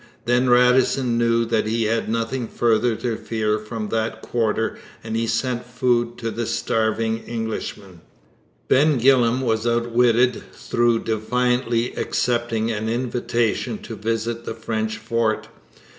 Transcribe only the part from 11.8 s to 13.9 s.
accepting an invitation